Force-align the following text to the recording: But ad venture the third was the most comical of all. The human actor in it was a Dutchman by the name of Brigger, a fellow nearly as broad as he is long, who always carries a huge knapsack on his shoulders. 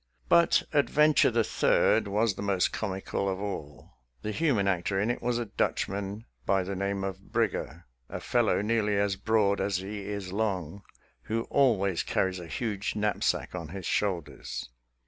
But 0.29 0.63
ad 0.73 0.89
venture 0.89 1.29
the 1.29 1.43
third 1.43 2.07
was 2.07 2.33
the 2.33 2.41
most 2.41 2.73
comical 2.73 3.29
of 3.29 3.39
all. 3.39 3.99
The 4.23 4.31
human 4.31 4.67
actor 4.67 4.99
in 4.99 5.11
it 5.11 5.21
was 5.21 5.37
a 5.37 5.45
Dutchman 5.45 6.25
by 6.43 6.63
the 6.63 6.75
name 6.75 7.03
of 7.03 7.19
Brigger, 7.31 7.83
a 8.09 8.19
fellow 8.19 8.63
nearly 8.63 8.97
as 8.97 9.15
broad 9.15 9.61
as 9.61 9.77
he 9.77 10.09
is 10.09 10.33
long, 10.33 10.81
who 11.25 11.43
always 11.51 12.01
carries 12.01 12.39
a 12.39 12.47
huge 12.47 12.95
knapsack 12.95 13.53
on 13.53 13.67
his 13.69 13.85
shoulders. 13.85 14.69